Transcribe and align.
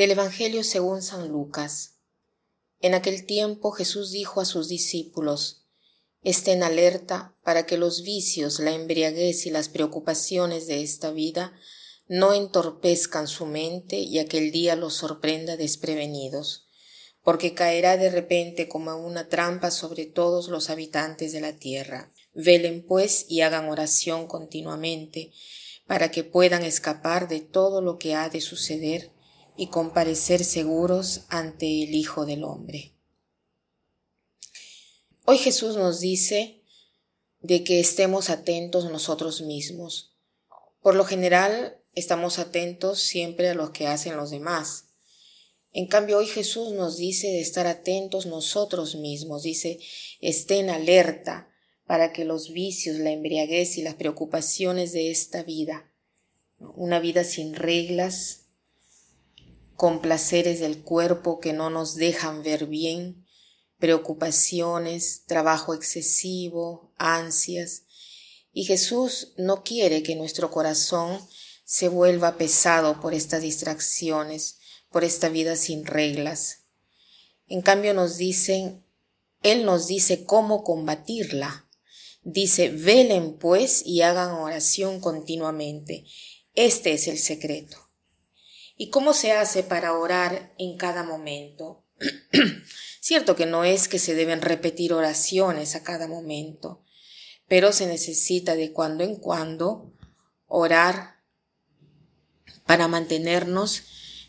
Del 0.00 0.12
Evangelio 0.12 0.64
según 0.64 1.02
San 1.02 1.28
Lucas. 1.28 1.98
En 2.80 2.94
aquel 2.94 3.26
tiempo 3.26 3.70
Jesús 3.70 4.12
dijo 4.12 4.40
a 4.40 4.46
sus 4.46 4.66
discípulos, 4.66 5.66
Estén 6.22 6.62
alerta 6.62 7.36
para 7.44 7.66
que 7.66 7.76
los 7.76 8.02
vicios, 8.02 8.60
la 8.60 8.70
embriaguez 8.70 9.44
y 9.44 9.50
las 9.50 9.68
preocupaciones 9.68 10.66
de 10.66 10.82
esta 10.82 11.10
vida 11.10 11.52
no 12.08 12.32
entorpezcan 12.32 13.28
su 13.28 13.44
mente 13.44 13.98
y 13.98 14.18
aquel 14.20 14.52
día 14.52 14.74
los 14.74 14.94
sorprenda 14.94 15.58
desprevenidos, 15.58 16.66
porque 17.22 17.52
caerá 17.52 17.98
de 17.98 18.08
repente 18.08 18.68
como 18.68 18.96
una 18.96 19.28
trampa 19.28 19.70
sobre 19.70 20.06
todos 20.06 20.48
los 20.48 20.70
habitantes 20.70 21.32
de 21.32 21.42
la 21.42 21.58
tierra. 21.58 22.10
Velen 22.32 22.86
pues 22.86 23.26
y 23.28 23.42
hagan 23.42 23.68
oración 23.68 24.28
continuamente, 24.28 25.30
para 25.86 26.10
que 26.10 26.24
puedan 26.24 26.62
escapar 26.62 27.28
de 27.28 27.40
todo 27.40 27.82
lo 27.82 27.98
que 27.98 28.14
ha 28.14 28.30
de 28.30 28.40
suceder 28.40 29.12
y 29.56 29.68
comparecer 29.68 30.44
seguros 30.44 31.22
ante 31.28 31.82
el 31.82 31.94
Hijo 31.94 32.26
del 32.26 32.44
Hombre. 32.44 32.94
Hoy 35.24 35.38
Jesús 35.38 35.76
nos 35.76 36.00
dice 36.00 36.62
de 37.40 37.64
que 37.64 37.80
estemos 37.80 38.30
atentos 38.30 38.90
nosotros 38.90 39.42
mismos. 39.42 40.16
Por 40.82 40.94
lo 40.94 41.04
general, 41.04 41.78
estamos 41.94 42.38
atentos 42.38 43.00
siempre 43.00 43.48
a 43.48 43.54
lo 43.54 43.72
que 43.72 43.86
hacen 43.86 44.16
los 44.16 44.30
demás. 44.30 44.86
En 45.72 45.86
cambio, 45.86 46.18
hoy 46.18 46.26
Jesús 46.26 46.72
nos 46.72 46.96
dice 46.96 47.28
de 47.28 47.40
estar 47.40 47.66
atentos 47.66 48.26
nosotros 48.26 48.96
mismos. 48.96 49.42
Dice, 49.42 49.78
estén 50.20 50.68
alerta 50.68 51.48
para 51.86 52.12
que 52.12 52.24
los 52.24 52.52
vicios, 52.52 52.96
la 52.98 53.10
embriaguez 53.10 53.78
y 53.78 53.82
las 53.82 53.94
preocupaciones 53.94 54.92
de 54.92 55.10
esta 55.10 55.42
vida, 55.42 55.92
una 56.58 57.00
vida 57.00 57.24
sin 57.24 57.54
reglas, 57.54 58.39
con 59.80 60.02
placeres 60.02 60.60
del 60.60 60.82
cuerpo 60.82 61.40
que 61.40 61.54
no 61.54 61.70
nos 61.70 61.94
dejan 61.94 62.42
ver 62.42 62.66
bien, 62.66 63.24
preocupaciones, 63.78 65.24
trabajo 65.24 65.72
excesivo, 65.72 66.92
ansias. 66.98 67.84
Y 68.52 68.66
Jesús 68.66 69.32
no 69.38 69.62
quiere 69.64 70.02
que 70.02 70.16
nuestro 70.16 70.50
corazón 70.50 71.18
se 71.64 71.88
vuelva 71.88 72.36
pesado 72.36 73.00
por 73.00 73.14
estas 73.14 73.40
distracciones, 73.40 74.58
por 74.90 75.02
esta 75.02 75.30
vida 75.30 75.56
sin 75.56 75.86
reglas. 75.86 76.66
En 77.46 77.62
cambio 77.62 77.94
nos 77.94 78.18
dicen, 78.18 78.84
Él 79.42 79.64
nos 79.64 79.86
dice 79.86 80.24
cómo 80.24 80.62
combatirla. 80.62 81.70
Dice, 82.22 82.68
velen 82.68 83.38
pues 83.38 83.82
y 83.86 84.02
hagan 84.02 84.32
oración 84.32 85.00
continuamente. 85.00 86.04
Este 86.54 86.92
es 86.92 87.08
el 87.08 87.16
secreto. 87.16 87.89
¿Y 88.80 88.88
cómo 88.88 89.12
se 89.12 89.32
hace 89.32 89.62
para 89.62 89.92
orar 89.92 90.54
en 90.56 90.78
cada 90.78 91.02
momento? 91.02 91.84
Cierto 93.00 93.36
que 93.36 93.44
no 93.44 93.62
es 93.62 93.88
que 93.88 93.98
se 93.98 94.14
deben 94.14 94.40
repetir 94.40 94.94
oraciones 94.94 95.74
a 95.74 95.82
cada 95.82 96.08
momento, 96.08 96.82
pero 97.46 97.72
se 97.72 97.86
necesita 97.86 98.54
de 98.54 98.72
cuando 98.72 99.04
en 99.04 99.16
cuando 99.16 99.92
orar 100.46 101.20
para 102.64 102.88
mantenernos 102.88 103.82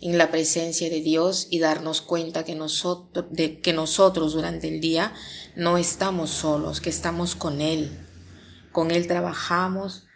en 0.00 0.16
la 0.16 0.30
presencia 0.30 0.88
de 0.88 1.02
Dios 1.02 1.48
y 1.50 1.58
darnos 1.58 2.00
cuenta 2.00 2.46
que 2.46 2.54
nosotros, 2.54 3.26
de, 3.30 3.60
que 3.60 3.74
nosotros 3.74 4.32
durante 4.32 4.68
el 4.68 4.80
día 4.80 5.12
no 5.56 5.76
estamos 5.76 6.30
solos, 6.30 6.80
que 6.80 6.88
estamos 6.88 7.34
con 7.34 7.60
Él. 7.60 7.90
Con 8.72 8.92
Él 8.92 9.08
trabajamos, 9.08 10.06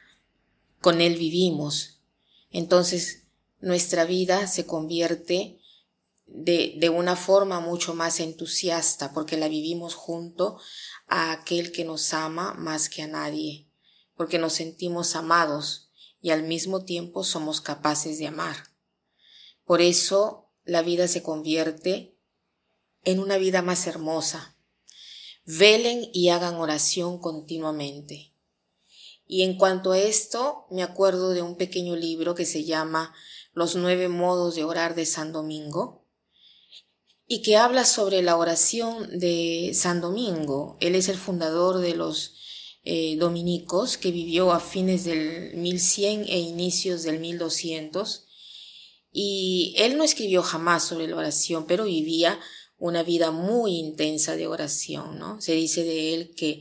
con 0.81 1.03
Él 1.03 1.17
vivimos. 1.17 2.01
Entonces, 2.51 3.22
nuestra 3.63 4.05
vida 4.05 4.47
se 4.49 4.67
convierte 4.67 5.61
de, 6.27 6.75
de, 6.79 6.91
una 6.91 7.17
forma 7.17 7.61
mucho 7.61 7.95
más 7.95 8.21
entusiasta 8.21 9.13
porque 9.13 9.37
la 9.37 9.49
vivimos 9.49 9.95
junto 9.95 10.59
a 11.07 11.33
aquel 11.33 11.73
que 11.73 11.85
nos 11.85 12.13
ama 12.13 12.55
más 12.55 12.89
que 12.89 13.03
a 13.03 13.07
nadie, 13.07 13.69
porque 14.17 14.39
nos 14.39 14.55
sentimos 14.55 15.15
amados 15.15 15.91
y 16.21 16.31
al 16.31 16.43
mismo 16.43 16.85
tiempo 16.85 17.25
somos 17.25 17.61
capaces 17.61 18.19
de 18.19 18.27
amar. 18.27 18.57
Por 19.65 19.81
eso 19.81 20.51
la 20.65 20.83
vida 20.83 21.07
se 21.07 21.23
convierte 21.23 22.19
en 23.05 23.21
una 23.21 23.39
vida 23.39 23.63
más 23.63 23.87
hermosa. 23.87 24.57
Velen 25.45 26.09
y 26.13 26.29
hagan 26.29 26.57
oración 26.57 27.19
continuamente. 27.19 28.33
Y 29.27 29.43
en 29.43 29.57
cuanto 29.57 29.93
a 29.93 29.99
esto, 29.99 30.67
me 30.71 30.83
acuerdo 30.83 31.31
de 31.31 31.43
un 31.43 31.57
pequeño 31.57 31.97
libro 31.97 32.35
que 32.35 32.45
se 32.45 32.65
llama 32.65 33.15
los 33.55 33.77
nueve 33.77 34.09
modos 34.09 34.55
de 34.55 34.65
orar 34.65 34.95
de 34.95 35.07
San 35.07 35.33
Domingo, 35.33 36.03
y 37.27 37.43
que 37.43 37.57
habla 37.57 37.85
sobre 37.85 38.23
la 38.23 38.37
oración 38.37 39.19
de 39.19 39.73
San 39.75 40.01
Domingo. 40.01 40.77
Él 40.81 40.95
es 40.95 41.09
el 41.09 41.17
fundador 41.17 41.79
de 41.79 41.95
los 41.95 42.35
eh, 42.85 43.17
dominicos 43.17 43.97
que 43.97 44.11
vivió 44.11 44.53
a 44.53 44.61
fines 44.61 45.05
del 45.05 45.55
1100 45.55 46.25
e 46.29 46.39
inicios 46.41 47.05
del 47.05 47.21
1200. 47.21 48.27
Y 49.13 49.75
él 49.79 49.97
no 49.97 50.05
escribió 50.05 50.43
jamás 50.43 50.85
sobre 50.85 51.07
la 51.07 51.17
oración, 51.17 51.65
pero 51.67 51.85
vivía 51.85 52.39
una 52.77 53.03
vida 53.03 53.31
muy 53.31 53.79
intensa 53.79 54.37
de 54.37 54.47
oración, 54.47 55.19
¿no? 55.19 55.41
Se 55.41 55.53
dice 55.53 55.85
de 55.85 56.15
él 56.15 56.35
que 56.35 56.61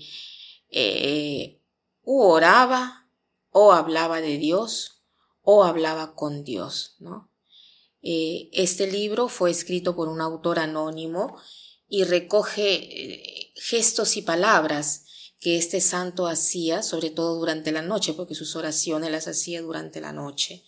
eh, 0.70 1.60
o 2.04 2.32
oraba 2.32 3.10
o 3.50 3.74
hablaba 3.74 4.22
de 4.22 4.38
Dios 4.38 5.01
o 5.54 5.66
hablaba 5.66 6.16
con 6.16 6.46
Dios, 6.46 6.96
¿no? 7.00 7.30
Eh, 8.02 8.50
este 8.54 8.90
libro 8.90 9.28
fue 9.28 9.52
escrito 9.52 9.96
por 9.96 10.08
un 10.08 10.22
autor 10.22 10.60
anónimo 10.60 11.38
y 11.90 12.06
recoge 12.06 12.76
eh, 12.76 13.52
gestos 13.56 14.16
y 14.16 14.22
palabras 14.22 15.06
que 15.42 15.58
este 15.58 15.82
santo 15.82 16.28
hacía, 16.28 16.84
sobre 16.84 17.10
todo 17.10 17.38
durante 17.38 17.74
la 17.74 17.82
noche, 17.82 18.14
porque 18.14 18.34
sus 18.34 18.56
oraciones 18.56 19.12
las 19.12 19.28
hacía 19.28 19.62
durante 19.62 20.00
la 20.00 20.14
noche. 20.14 20.64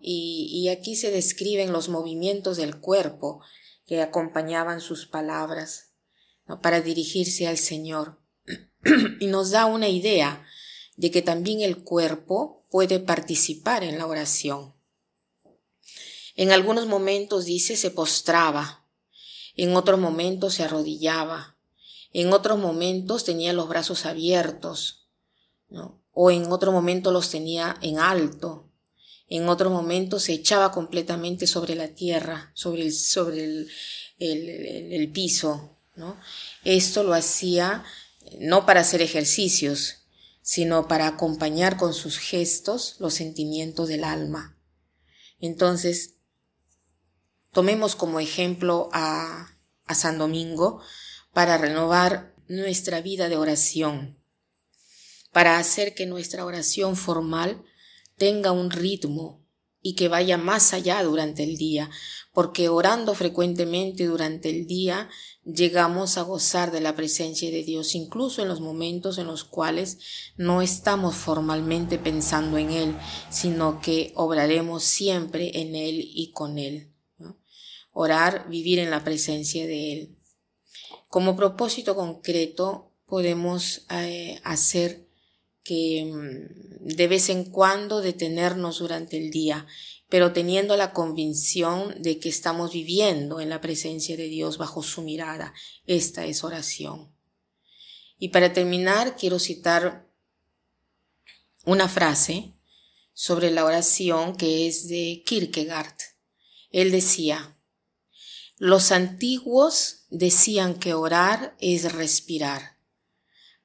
Y, 0.00 0.68
aquí 0.68 0.96
se 0.96 1.10
describen 1.10 1.72
los 1.72 1.88
movimientos 1.88 2.56
del 2.56 2.80
cuerpo 2.80 3.42
que 3.86 4.00
acompañaban 4.00 4.80
sus 4.80 5.06
palabras 5.06 5.92
para 6.62 6.80
dirigirse 6.80 7.46
al 7.46 7.58
Señor. 7.58 8.18
y 9.20 9.26
nos 9.26 9.50
da 9.50 9.66
una 9.66 9.88
idea 9.88 10.46
de 10.96 11.10
que 11.10 11.22
también 11.22 11.60
el 11.60 11.84
cuerpo 11.84 12.65
puede 12.76 13.00
participar 13.00 13.84
en 13.84 13.96
la 13.96 14.06
oración. 14.06 14.74
En 16.34 16.52
algunos 16.52 16.86
momentos 16.86 17.46
dice 17.46 17.74
se 17.74 17.90
postraba, 17.90 18.86
en 19.56 19.74
otros 19.74 19.98
momentos 19.98 20.52
se 20.52 20.64
arrodillaba, 20.64 21.56
en 22.12 22.34
otros 22.34 22.58
momentos 22.58 23.24
tenía 23.24 23.54
los 23.54 23.66
brazos 23.66 24.04
abiertos, 24.04 25.08
o 26.12 26.30
en 26.30 26.52
otro 26.52 26.70
momento 26.70 27.12
los 27.12 27.30
tenía 27.30 27.78
en 27.80 27.98
alto, 27.98 28.70
en 29.26 29.48
otro 29.48 29.70
momento 29.70 30.20
se 30.20 30.34
echaba 30.34 30.70
completamente 30.70 31.46
sobre 31.46 31.76
la 31.76 31.94
tierra, 31.94 32.50
sobre 32.52 32.82
el, 34.18 35.10
piso. 35.14 35.78
Esto 36.62 37.04
lo 37.04 37.14
hacía 37.14 37.86
no 38.38 38.66
para 38.66 38.80
hacer 38.80 39.00
ejercicios, 39.00 40.05
sino 40.46 40.86
para 40.86 41.08
acompañar 41.08 41.76
con 41.76 41.92
sus 41.92 42.18
gestos 42.18 42.94
los 43.00 43.14
sentimientos 43.14 43.88
del 43.88 44.04
alma. 44.04 44.56
Entonces, 45.40 46.18
tomemos 47.50 47.96
como 47.96 48.20
ejemplo 48.20 48.88
a, 48.92 49.58
San 49.92 50.18
Domingo 50.18 50.80
para 51.32 51.58
renovar 51.58 52.32
nuestra 52.46 53.00
vida 53.00 53.28
de 53.28 53.36
oración, 53.36 54.22
para 55.32 55.58
hacer 55.58 55.96
que 55.96 56.06
nuestra 56.06 56.44
oración 56.44 56.94
formal 56.94 57.64
tenga 58.16 58.52
un 58.52 58.70
ritmo 58.70 59.44
y 59.86 59.94
que 59.94 60.08
vaya 60.08 60.36
más 60.36 60.72
allá 60.72 61.00
durante 61.04 61.44
el 61.44 61.56
día, 61.56 61.88
porque 62.32 62.68
orando 62.68 63.14
frecuentemente 63.14 64.06
durante 64.06 64.50
el 64.50 64.66
día 64.66 65.08
llegamos 65.44 66.18
a 66.18 66.22
gozar 66.22 66.72
de 66.72 66.80
la 66.80 66.96
presencia 66.96 67.52
de 67.52 67.62
Dios, 67.62 67.94
incluso 67.94 68.42
en 68.42 68.48
los 68.48 68.60
momentos 68.60 69.16
en 69.18 69.28
los 69.28 69.44
cuales 69.44 69.98
no 70.36 70.60
estamos 70.60 71.14
formalmente 71.14 72.00
pensando 72.00 72.58
en 72.58 72.72
Él, 72.72 72.96
sino 73.30 73.80
que 73.80 74.12
obraremos 74.16 74.82
siempre 74.82 75.52
en 75.60 75.76
Él 75.76 76.00
y 76.00 76.32
con 76.32 76.58
Él. 76.58 76.92
Orar, 77.92 78.48
vivir 78.50 78.80
en 78.80 78.90
la 78.90 79.04
presencia 79.04 79.68
de 79.68 79.92
Él. 79.92 80.18
Como 81.06 81.36
propósito 81.36 81.94
concreto 81.94 82.90
podemos 83.06 83.86
eh, 83.90 84.40
hacer 84.42 85.05
que 85.66 86.04
mm, 86.04 86.94
de 86.94 87.08
vez 87.08 87.28
en 87.28 87.44
cuando 87.44 88.00
detenernos 88.00 88.78
durante 88.78 89.16
el 89.16 89.30
día, 89.30 89.66
pero 90.08 90.32
teniendo 90.32 90.76
la 90.76 90.92
convicción 90.92 92.00
de 92.00 92.20
que 92.20 92.28
estamos 92.28 92.72
viviendo 92.72 93.40
en 93.40 93.48
la 93.48 93.60
presencia 93.60 94.16
de 94.16 94.28
Dios 94.28 94.56
bajo 94.58 94.82
su 94.82 95.02
mirada. 95.02 95.52
Esta 95.86 96.24
es 96.26 96.44
oración. 96.44 97.12
Y 98.18 98.28
para 98.28 98.52
terminar, 98.52 99.16
quiero 99.16 99.38
citar 99.38 100.08
una 101.64 101.88
frase 101.88 102.54
sobre 103.12 103.50
la 103.50 103.64
oración 103.64 104.36
que 104.36 104.68
es 104.68 104.88
de 104.88 105.22
Kierkegaard. 105.26 105.96
Él 106.70 106.92
decía, 106.92 107.58
los 108.58 108.92
antiguos 108.92 110.06
decían 110.10 110.78
que 110.78 110.94
orar 110.94 111.56
es 111.60 111.92
respirar. 111.92 112.75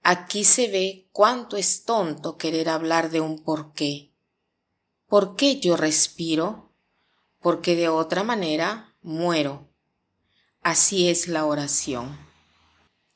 Aquí 0.04 0.44
se 0.44 0.68
ve 0.68 1.08
cuánto 1.12 1.58
es 1.58 1.86
tonto 1.86 2.38
querer 2.38 2.70
hablar 2.70 3.12
de 3.12 3.22
un 3.22 3.44
por 3.44 3.74
qué. 3.74 4.12
¿Por 5.08 5.36
qué 5.36 5.60
yo 5.60 5.78
respiro? 5.78 6.72
Porque 7.40 7.76
de 7.76 7.90
otra 7.90 8.24
manera 8.24 8.96
muero. 9.02 9.70
Así 10.62 11.10
es 11.10 11.28
la 11.28 11.46
oración. 11.46 12.18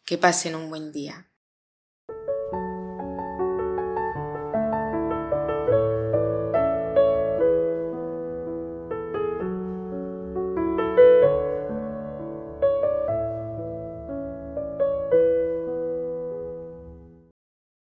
Que 0.05 0.17
pasen 0.17 0.55
un 0.55 0.69
buen 0.69 0.91
día. 0.91 1.25